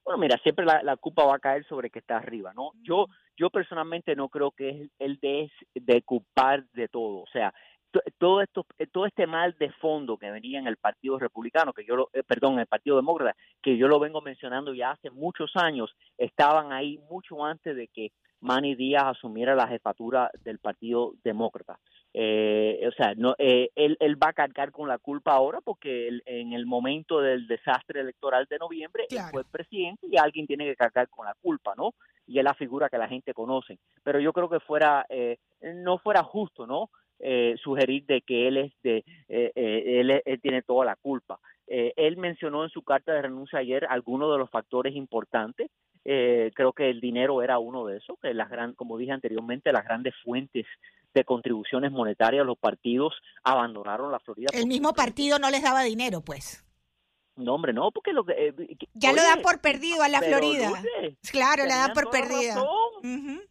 [0.04, 2.72] Bueno, mira, siempre la, culpa va a caer sobre el que está arriba, ¿no?
[2.82, 3.06] Yo,
[3.36, 7.22] yo personalmente no creo que es el de, de culpar de todo.
[7.22, 7.54] O sea,
[8.18, 11.84] todo esto eh, todo este mal de fondo que venía en el Partido Republicano que
[11.84, 15.10] yo lo, eh, perdón en el Partido Demócrata que yo lo vengo mencionando ya hace
[15.10, 21.12] muchos años estaban ahí mucho antes de que Manny Díaz asumiera la jefatura del Partido
[21.22, 21.78] Demócrata.
[22.12, 26.52] Eh, o sea no él, él va a cargar con la culpa ahora porque en
[26.52, 31.08] el momento del desastre electoral de noviembre él fue presidente y alguien tiene que cargar
[31.08, 31.94] con la culpa no
[32.26, 33.78] y es la figura que la gente conoce.
[34.04, 35.06] Pero yo creo que fuera
[35.60, 36.90] no fuera justo no
[37.24, 41.38] eh, sugerir de que él es de eh, eh, él, tiene toda la culpa.
[41.68, 45.70] él mencionó en su carta de renuncia ayer algunos de los factores importantes.
[46.02, 49.84] creo que el dinero era uno de esos, que las gran, como dije anteriormente, las
[49.84, 50.66] grandes fuentes
[51.14, 54.48] de contribuciones monetarias, los partidos abandonaron la Florida.
[54.52, 56.64] El mismo partido no les daba dinero, pues.
[57.42, 58.54] No, hombre, no, porque lo que...
[58.94, 60.70] ya lo dan por perdido a la Florida.
[61.30, 62.54] claro, la dan por perdida.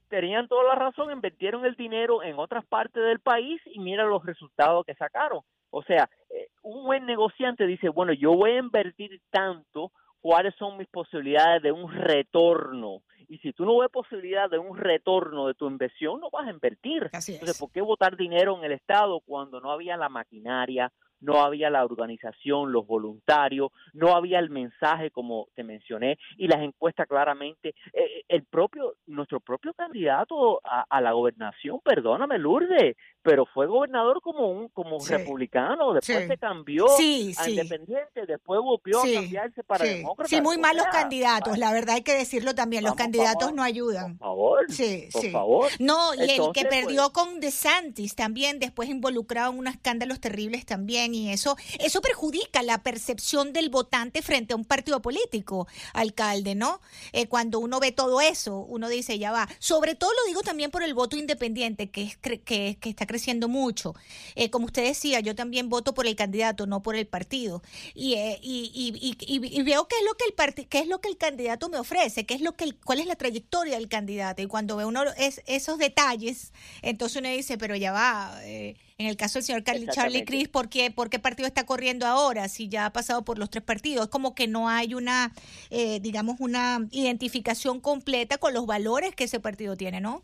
[0.10, 4.26] Tenían toda la razón, invirtieron el dinero en otras partes del país y mira los
[4.26, 5.42] resultados que sacaron.
[5.70, 10.78] O sea, eh, un buen negociante dice, bueno, yo voy a invertir tanto, ¿cuáles son
[10.78, 13.02] mis posibilidades de un retorno?
[13.30, 16.52] Y si tú no ves posibilidad de un retorno de tu inversión, no vas a
[16.52, 17.10] invertir.
[17.14, 21.70] Entonces, ¿por qué votar dinero en el Estado cuando no había la maquinaria, no había
[21.70, 27.74] la organización, los voluntarios, no había el mensaje como te mencioné y las encuestas claramente,
[27.94, 34.50] eh, el propio, nuestro propio candidato a, la gobernación, perdóname Lourdes, pero fue gobernador como
[34.52, 40.30] un como republicano, después se cambió a independiente, después volvió a cambiarse para demócrata.
[40.30, 44.18] Sí, muy malos candidatos, la verdad hay que decirlo también, los candidatos no ayudan.
[44.18, 45.72] Por favor, sí, por favor.
[45.80, 50.66] No, y el que perdió pues con DeSantis también, después involucrado en unos escándalos terribles
[50.66, 56.56] también, y eso, eso perjudica la percepción del votante frente a un partido político, alcalde,
[56.56, 56.82] ¿no?
[57.14, 59.48] Eh, cuando uno ve todo eso, uno dice, ya va.
[59.60, 63.48] Sobre todo lo digo también por el voto independiente, que, es, que, que está creciendo
[63.48, 63.96] mucho.
[64.36, 67.62] Eh, como usted decía, yo también voto por el candidato, no por el partido.
[67.94, 71.18] Y, eh, y, y, veo qué es lo que el qué es lo que el
[71.18, 74.42] candidato me ofrece, qué es lo que cuál es la trayectoria del candidato.
[74.42, 78.40] Y cuando ve uno es, esos detalles, entonces uno dice, pero ya va.
[78.44, 82.06] Eh, en el caso del señor Charlie Cris, ¿por qué, ¿por qué partido está corriendo
[82.06, 84.06] ahora si ya ha pasado por los tres partidos?
[84.06, 85.34] Es como que no hay una,
[86.02, 90.24] digamos, una identificación completa con los valores que ese partido tiene, ¿no?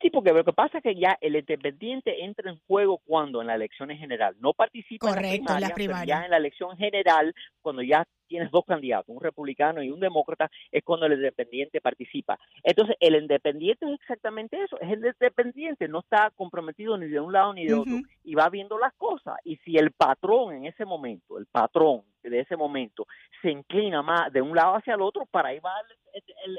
[0.00, 3.48] Sí, porque lo que pasa es que ya el independiente entra en juego cuando en
[3.48, 7.82] la elección en general no participa en la primaria, ya en la elección general, cuando
[7.82, 12.38] ya tienes dos candidatos, un republicano y un demócrata, es cuando el independiente participa.
[12.62, 17.32] Entonces, el independiente es exactamente eso, es el independiente, no está comprometido ni de un
[17.32, 19.36] lado ni de otro, y va viendo las cosas.
[19.44, 23.06] Y si el patrón en ese momento, el patrón de ese momento,
[23.42, 25.74] se inclina más de un lado hacia el otro, para ahí va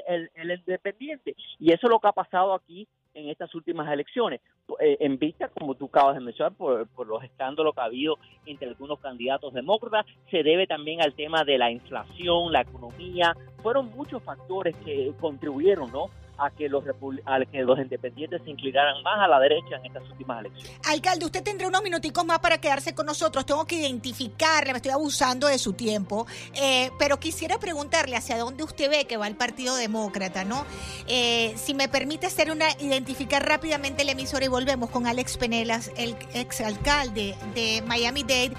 [0.06, 1.34] el, el independiente.
[1.58, 4.40] Y eso es lo que ha pasado aquí en estas últimas elecciones,
[4.80, 8.68] eh, en vista, como tú acabas de mencionar, por, los escándalos que ha habido entre
[8.68, 14.22] algunos candidatos demócratas, se debe también al tema de la inflación, la economía, fueron muchos
[14.22, 16.06] factores que contribuyeron, ¿no?
[16.44, 16.84] A que los
[17.24, 20.80] a que los independientes se inclinaran más a la derecha en estas últimas elecciones.
[20.88, 23.46] Alcalde, usted tendrá unos minuticos más para quedarse con nosotros.
[23.46, 28.64] Tengo que identificarle, me estoy abusando de su tiempo, eh, pero quisiera preguntarle hacia dónde
[28.64, 30.64] usted ve que va el Partido Demócrata, ¿no?
[31.06, 35.92] Eh, si me permite hacer una identificar rápidamente el emisor y volvemos con Alex Penelas,
[35.96, 38.54] el exalcalde de Miami-Dade.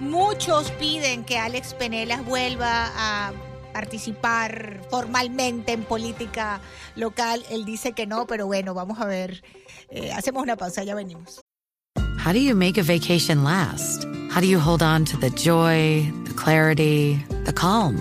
[0.00, 3.32] Muchos piden que Alex Penelas vuelva a
[3.78, 6.60] participar formalmente en política
[6.96, 7.44] local.
[7.48, 9.44] Él dice que no, pero bueno, vamos a ver.
[9.90, 11.40] Eh, hacemos una pausa, ya venimos.
[12.18, 14.04] How do you make a vacation last?
[14.30, 17.96] How do you hold on to the joy, the clarity, the calm?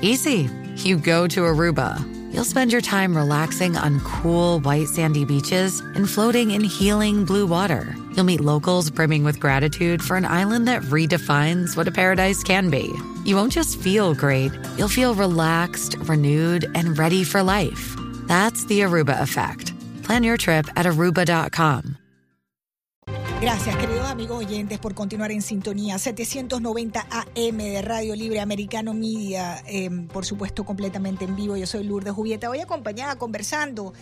[0.00, 0.48] Easy.
[0.76, 2.02] You go to Aruba.
[2.32, 7.46] You'll spend your time relaxing on cool, white, sandy beaches and floating in healing blue
[7.46, 7.94] water.
[8.18, 12.68] You'll meet locals brimming with gratitude for an island that redefines what a paradise can
[12.68, 12.92] be.
[13.24, 17.94] You won't just feel great, you'll feel relaxed, renewed, and ready for life.
[18.26, 19.72] That's the Aruba effect.
[20.02, 22.07] Plan your trip at aruba.com.
[23.40, 25.96] Gracias, queridos amigos oyentes, por continuar en sintonía.
[25.96, 31.56] 790 AM de Radio Libre Americano Media, em, por supuesto, completamente en vivo.
[31.56, 32.50] Yo soy Lourdes Jubieta.
[32.50, 33.92] Hoy acompañada conversando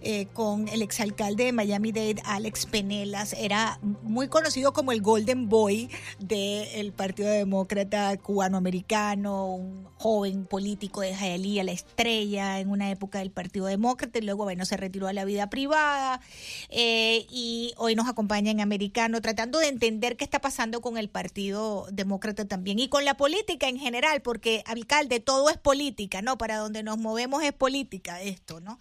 [0.00, 3.34] eh, con el exalcalde de Miami-Dade, Alex Penelas.
[3.34, 11.12] Era muy conocido como el Golden Boy del Partido Demócrata Cubano-Americano, un joven político de
[11.12, 15.12] Hialeah, la estrella en una época del Partido Demócrata y luego, bueno, se retiró a
[15.12, 16.22] la vida privada
[16.70, 21.08] eh, y hoy nos acompaña en América tratando de entender qué está pasando con el
[21.08, 26.38] Partido Demócrata también y con la política en general, porque, alcalde, todo es política, ¿no?
[26.38, 28.78] Para donde nos movemos es política esto, ¿no?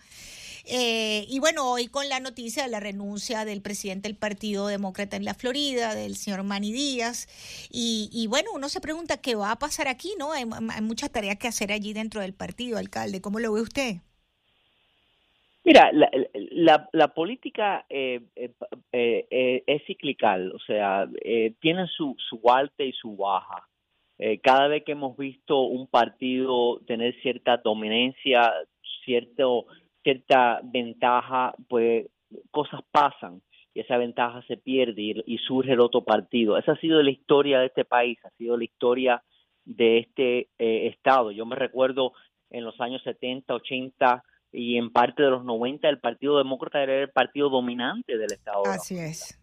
[0.67, 5.15] Eh, y bueno, hoy con la noticia de la renuncia del presidente del Partido Demócrata
[5.15, 7.27] en la Florida, del señor Manny Díaz,
[7.69, 10.31] y, bueno, uno se pregunta qué va a pasar aquí, ¿no?
[10.31, 13.21] Hay, hay muchas tareas que hacer allí dentro del partido, alcalde.
[13.21, 13.97] ¿Cómo lo ve usted?
[15.65, 18.53] Mira, la, la, política eh, eh,
[19.31, 21.09] eh, es ciclical, o sea,
[21.59, 23.67] tiene su, su alta y su baja.
[24.43, 28.53] cada vez que hemos visto un partido tener cierta dominancia,
[29.05, 29.65] cierto,
[30.03, 32.11] cierta ventaja, pues
[32.51, 33.41] cosas pasan
[33.73, 36.59] y esa ventaja se pierde y, y surge el otro partido.
[36.59, 39.23] Esa ha sido la historia de este país, ha sido la historia
[39.63, 41.31] de este estado.
[41.31, 42.13] Yo me recuerdo
[42.51, 44.23] en los años 70, 80,
[44.55, 48.63] y en parte de los 90 el Partido Demócrata era el partido dominante del Estado.
[48.65, 49.39] Así es.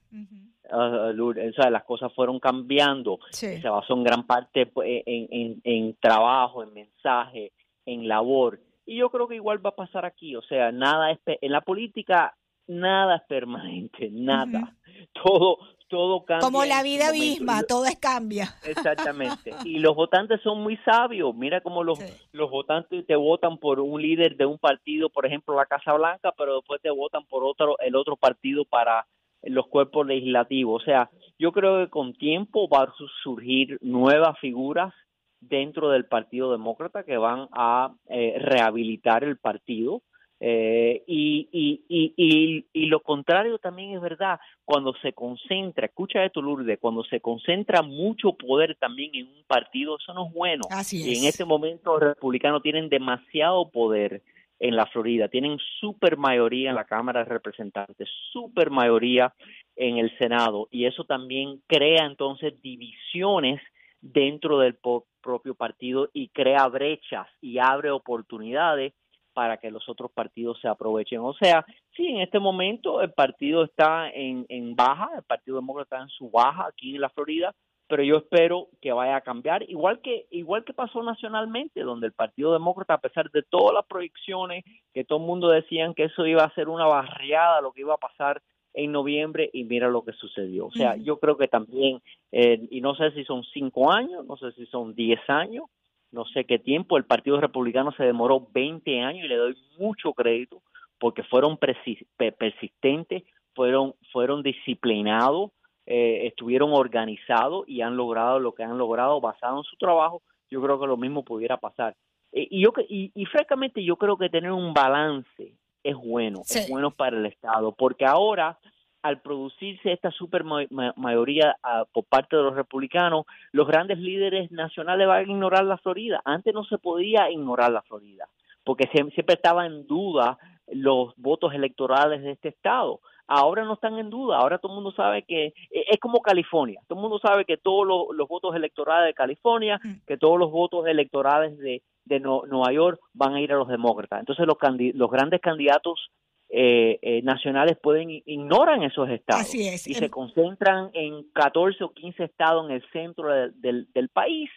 [0.71, 5.61] Ah, o sea, las cosas fueron cambiando, se basó en gran parte pues, en, en,
[5.65, 7.53] en, trabajo, en mensaje,
[7.85, 8.61] en labor.
[8.87, 11.61] Y yo creo que igual va a pasar aquí, o sea, nada es, en la
[11.61, 12.35] política
[12.67, 14.77] nada es permanente, nada.
[15.13, 15.59] Todo
[15.93, 16.41] todo cambia.
[16.41, 18.55] Como la vida misma, todo es cambia.
[18.65, 19.53] Exactamente.
[19.63, 21.35] Y los votantes son muy sabios.
[21.35, 21.99] Mira cómo los,
[22.33, 26.33] los votantes te votan por un líder de un partido, por ejemplo, la Casa Blanca,
[26.35, 29.07] pero después te votan por otro el otro partido para
[29.43, 30.81] los cuerpos legislativos.
[30.81, 34.95] O sea, yo creo que con tiempo va a surgir nuevas figuras
[35.41, 40.01] dentro del Partido Demócrata que van a eh, rehabilitar el partido
[40.45, 46.43] eh, y, y, y, y, lo contrario también es verdad, cuando se concentra, escucha esto
[46.43, 50.65] Lourdes, cuando se concentra mucho poder también en un partido, eso no es bueno.
[50.91, 54.23] Y en este momento los republicanos tienen demasiado poder
[54.59, 59.33] en la Florida, tienen super mayoría en la Cámara de Representantes, super mayoría
[59.77, 63.63] en el Senado, y eso también crea entonces divisiones
[64.01, 64.77] dentro del
[65.23, 68.93] propio partido y crea brechas y abre oportunidades
[69.33, 71.21] para que los otros partidos se aprovechen.
[71.21, 71.65] O sea,
[71.97, 76.11] sí, en este momento el partido está en, en baja, el Partido Demócrata está en
[76.11, 77.55] su baja aquí en la Florida,
[77.89, 82.15] pero yo espero que vaya a cambiar, igual que igual que pasó nacionalmente, donde el
[82.15, 84.65] Partido Demócrata, a pesar de todas las proyecciones,
[84.95, 87.93] que todo el mundo decían que eso iba a ser una barriada, lo que iba
[87.93, 88.41] a pasar
[88.75, 90.69] en noviembre, y mira lo que sucedió.
[90.69, 94.39] O sea, yo creo que también, eh, y no sé si son cinco años, no
[94.39, 95.67] sé si son diez años,
[96.13, 100.13] no sé qué tiempo, el Partido Republicano se demoró 20 años y le doy mucho
[100.13, 100.63] crédito
[100.99, 105.51] porque fueron persistentes, fueron, fueron disciplinados,
[105.85, 110.23] eh, estuvieron organizados y han logrado lo que han logrado basado en su trabajo.
[110.49, 111.97] Yo creo que lo mismo pudiera pasar.
[112.31, 116.69] Eh, y, yo, y, y francamente yo creo que tener un balance es bueno, es
[116.71, 118.59] bueno para el Estado, porque ahora
[119.03, 125.07] al producirse esta super mayoría ah, por parte de los republicanos, los grandes líderes nacionales
[125.09, 126.23] van a ignorar la Florida.
[126.25, 128.29] Antes no se podía ignorar la Florida,
[128.65, 130.39] porque siempre estaba en duda
[130.69, 133.01] los votos electorales de este estado.
[133.27, 136.81] ahora no están en duda, ahora todo el mundo sabe que e, es como California,
[136.87, 140.05] todo el mundo sabe que todos los, votos electorales de California, mm.
[140.07, 144.21] que todos los votos electorales de, de Nueva York van a ir a los demócratas.
[144.21, 144.57] Entonces los,
[144.95, 146.11] los grandes candidatos
[146.55, 152.25] eh, eh, nacionales pueden ignoran esos estados y se em concentran en 14 o 15
[152.25, 154.51] estados en el centro del, del país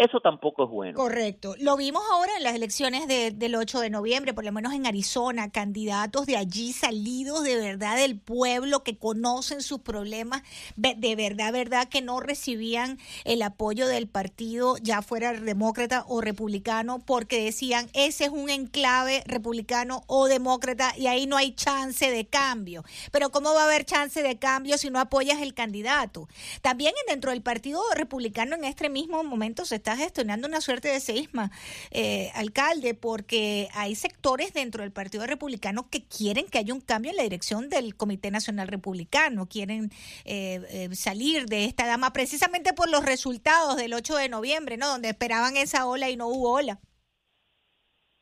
[0.00, 0.96] eso tampoco es bueno.
[0.96, 1.54] Correcto.
[1.58, 5.50] Lo vimos ahora en las elecciones del 8 de noviembre, por lo menos en Arizona,
[5.50, 10.42] candidatos de allí salidos de verdad del pueblo que conocen sus problemas,
[10.76, 17.00] de verdad, verdad que no recibían el apoyo del partido, ya fuera demócrata o republicano,
[17.00, 22.24] porque decían, ese es un enclave republicano o demócrata y ahí no hay chance de
[22.24, 22.84] cambio.
[23.12, 26.26] Pero ¿cómo va a haber chance de cambio si no apoyas el candidato?
[26.62, 31.00] También dentro del partido republicano en este mismo momento se está gestionando una suerte de
[31.00, 31.50] seisma,
[31.90, 37.10] eh, alcalde, porque hay sectores dentro del Partido Republicano que quieren que haya un cambio
[37.10, 39.90] en la dirección del Comité Nacional Republicano, quieren
[40.24, 44.88] eh, eh, salir de esta dama precisamente por los resultados del 8 de noviembre, ¿no?
[44.88, 46.78] Donde esperaban esa ola y no hubo ola.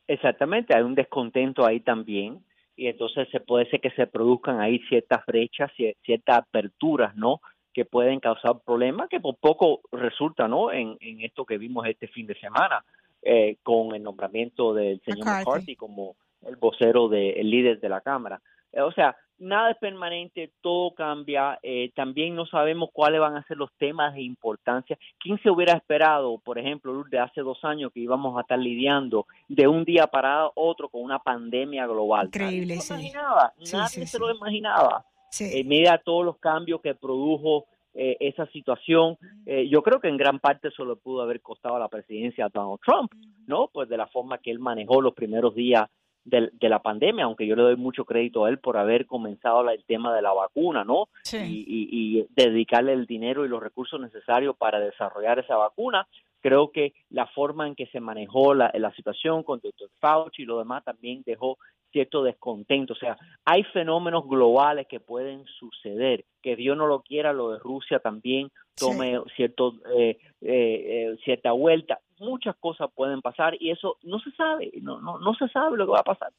[0.07, 2.43] Exactamente, hay un descontento ahí también
[2.79, 5.71] y entonces se puede ser que se produzcan ahí ciertas brechas,
[6.05, 7.41] ciertas aperturas, ¿no?
[7.79, 10.73] Que pueden causar problemas que por poco resulta ¿no?
[10.73, 12.85] en, en esto que vimos este fin de semana
[13.23, 18.41] eh, con el nombramiento del señor McCarthy, como el vocero del líder de la Cámara.
[18.73, 23.45] Eh, o sea, nada es permanente, todo cambia, eh, también no sabemos cuáles van a
[23.45, 24.99] ser los temas de importancia.
[25.21, 29.27] ¿Quién se hubiera esperado, por ejemplo, de hace dos años que íbamos a estar lidiando
[29.47, 32.27] de un día para otro con una pandemia global?
[32.27, 35.05] Increíble, nadie imaginaba, nadie se lo imaginaba.
[35.31, 35.51] Sí.
[35.53, 39.19] Eh, todos los cambios que produjo eh, esa situación.
[39.45, 42.47] Eh, yo creo que en gran parte eso le pudo haber costado a la presidencia
[42.47, 43.13] a Donald Trump,
[43.47, 43.69] ¿no?
[43.73, 45.89] Pues de la forma que él manejó los primeros días
[46.25, 49.83] de, la pandemia, aunque yo le doy mucho crédito a él por haber comenzado el
[49.85, 51.09] tema de la vacuna, ¿no?
[51.33, 56.07] Y, y, dedicarle el dinero y los recursos necesarios para desarrollar esa vacuna.
[56.41, 59.91] Creo que la forma en que se manejó la, la situación con Dr.
[60.01, 61.59] Fauci y lo demás también dejó
[61.91, 62.93] cierto descontento.
[62.93, 66.25] O sea, hay fenómenos globales que pueden suceder.
[66.43, 71.53] Que Dios no lo quiera, lo de Rusia también tome cierto, eh, eh, eh, cierta
[71.53, 72.01] vuelta.
[72.21, 75.87] Muchas cosas pueden pasar y eso no se sabe, no, no, no se sabe lo
[75.87, 76.33] que va a pasar.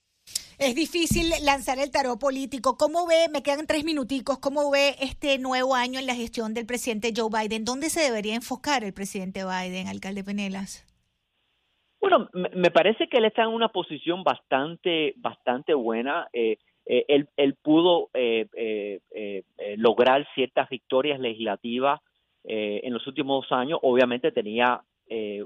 [0.59, 2.75] Es difícil lanzar el tarot político.
[2.77, 6.65] ¿Cómo ve, me quedan tres minuticos, cómo ve este nuevo año en la gestión del
[6.65, 7.63] presidente Joe Biden?
[7.63, 10.85] ¿Dónde se debería enfocar el presidente Biden, alcalde Penelas?
[12.01, 16.27] Bueno, me parece que él está en una posición bastante, bastante buena.
[16.33, 18.49] Eh, eh, él, él, pudo eh,
[19.77, 22.01] lograr ciertas victorias legislativas
[22.43, 23.79] en los últimos dos años.
[23.81, 24.81] Obviamente tenía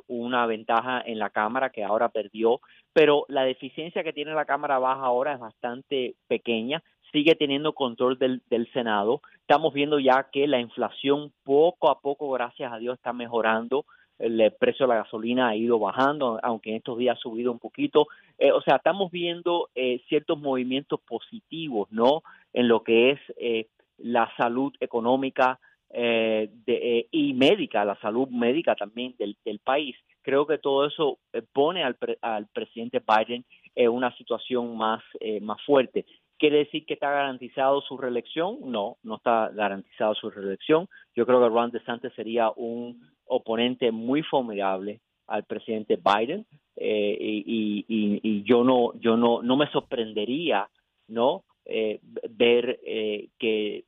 [0.08, 2.60] una ventaja en la Cámara que ahora perdió,
[2.92, 6.84] pero la deficiencia que tiene la Cámara Baja ahora es bastante pequeña.
[7.12, 9.22] Sigue teniendo control del, del Senado.
[9.42, 13.86] Estamos viendo ya que la inflación poco a poco, gracias a Dios, está mejorando
[14.20, 17.60] el precio de la gasolina ha ido bajando, aunque en estos días ha subido un
[17.60, 18.08] poquito.
[18.38, 22.24] Eh, o sea, estamos viendo eh, ciertos movimientos positivos, ¿no?
[22.54, 25.60] En lo que es eh, la salud económica
[25.96, 29.96] y médica, la salud médica también del, país.
[30.22, 31.20] Creo que todo eso
[31.54, 35.04] pone al, al presidente Biden en una situación más,
[35.42, 36.06] más fuerte.
[36.44, 38.58] ¿Quiere decir que está garantizado su reelección?
[38.66, 40.90] No, no está garantizado su reelección.
[41.16, 47.86] Yo creo que Ron DeSantis sería un oponente muy formidable al presidente Biden eh, y,
[47.88, 50.68] y, yo no yo no no me sorprendería
[51.08, 53.86] no eh, ver eh, que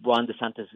[0.00, 0.66] Ron DeSantis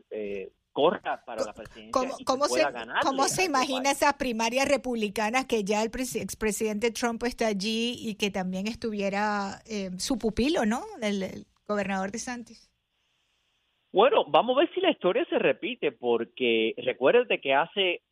[0.73, 5.47] corra para la presidencia ¿Cómo, y cómo pueda se, ¿Cómo se imagina esas primarias republicanas
[5.47, 9.61] que ya el expresidente Trump está allí y que también estuviera
[9.99, 10.83] su pupilo, ¿no?
[11.01, 12.71] El, gobernador de Santis.
[13.93, 18.03] Bueno, vamos a ver si la historia se repite, porque recuérdate que hace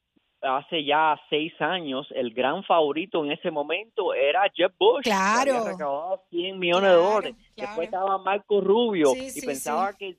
[0.42, 5.02] hace ya seis años, el gran favorito en ese momento era Jeff Bush.
[5.04, 5.44] Claro.
[5.44, 7.34] Que había recaudado 100 millones de dólares.
[7.56, 10.16] Después estaba Marco Rubio y pensaba que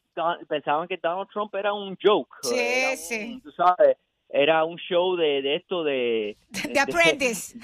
[0.48, 2.30] pensaban que Donald Trump era un joke.
[2.44, 3.42] Sí, sí.
[3.44, 3.98] Tú sabes,
[4.34, 6.38] era un show de, de esto de...
[6.72, 7.58] De, Apprentice.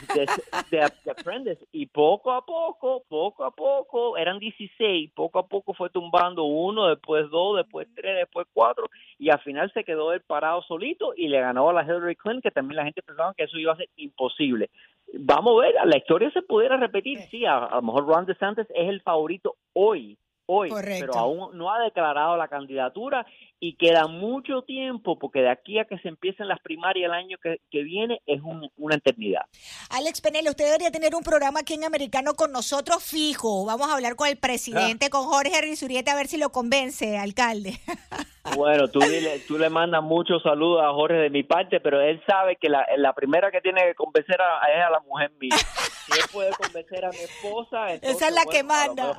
[0.70, 1.66] De, Apprentice.
[1.72, 6.88] Y poco a poco, poco a poco, eran 16, poco a poco fue tumbando uno,
[6.88, 11.28] después dos, después tres, después cuatro, y al final se quedó él parado solito y
[11.28, 13.78] le ganó a la Hillary Clinton, que también la gente pensaba que eso iba a
[13.78, 14.70] ser imposible.
[15.14, 18.90] Vamos a ver, la historia se pudiera repetir, sí, a, lo mejor Ron DeSantis es
[18.90, 23.26] el favorito hoy, hoy, pero aún no ha declarado la candidatura
[23.60, 27.38] y queda mucho tiempo porque de aquí a que se empiecen las primarias el año
[27.42, 28.42] que, viene es
[28.76, 29.44] una eternidad.
[29.92, 33.66] Alex Penel, usted debería tener un programa aquí en Americano con nosotros fijo.
[33.66, 35.10] Vamos a hablar con el presidente, ah.
[35.10, 37.80] con Jorge Rizurieta, a ver si lo convence, alcalde.
[38.56, 39.00] Bueno, tú,
[39.48, 42.86] tú le mandas muchos saludos a Jorge de mi parte, pero él sabe que la,
[42.98, 45.56] la primera que tiene que convencer a, es a la mujer mía.
[45.58, 49.14] Si él puede convencer a mi esposa, esa es la que manda.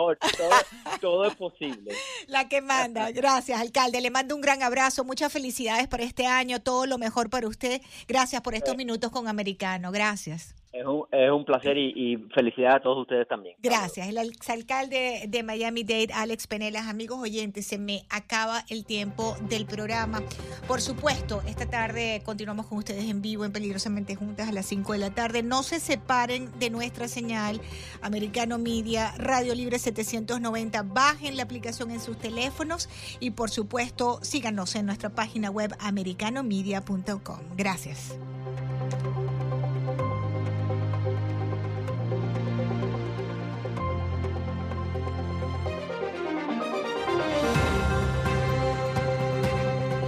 [1.00, 1.92] todo, es posible.
[2.26, 3.10] La que manda.
[3.10, 4.00] Gracias, alcalde.
[4.00, 5.04] Le mando un gran abrazo.
[5.04, 6.60] Muchas felicidades por este año.
[6.60, 7.82] Todo lo mejor para usted.
[8.06, 8.78] Gracias por estos eh.
[8.78, 9.92] minutos con Americano.
[9.92, 10.54] Gracias.
[10.78, 13.56] Es un, placer y, felicidades a todos ustedes también.
[13.60, 14.08] Gracias.
[14.08, 16.86] El exalcalde de Miami-Dade, Alex Penelas.
[16.86, 20.22] Amigos oyentes, se me acaba el tiempo del programa.
[20.66, 24.92] Por supuesto, esta tarde continuamos con ustedes en vivo, en Peligrosamente Juntas, a las 5
[24.92, 25.42] de la tarde.
[25.42, 27.60] No se separen de nuestra señal
[28.02, 30.82] Americano Media, Radio Libre 790.
[30.84, 32.88] Bajen la aplicación en sus teléfonos
[33.20, 37.40] y, por supuesto, síganos en nuestra página web americanomedia.com.
[37.56, 38.16] Gracias.